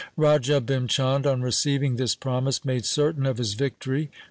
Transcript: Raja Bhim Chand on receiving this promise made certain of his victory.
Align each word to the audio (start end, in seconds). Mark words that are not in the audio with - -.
Raja 0.17 0.59
Bhim 0.59 0.89
Chand 0.89 1.27
on 1.27 1.43
receiving 1.43 1.95
this 1.95 2.15
promise 2.15 2.65
made 2.65 2.85
certain 2.85 3.27
of 3.27 3.37
his 3.37 3.53
victory. 3.53 4.09